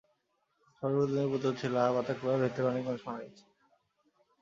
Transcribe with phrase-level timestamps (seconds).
[0.75, 3.43] খবরে প্রতিবেদন প্রচারিত হচ্ছে, লা বাতাক্লঁর ভেতরে অনেক মানুষ মারা গেছে।